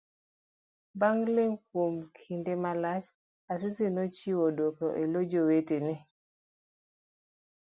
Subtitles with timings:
[0.99, 3.07] Bang' ling kuom kinde malach.
[3.51, 5.95] Asisi nochiwo dwoko elo jowetene.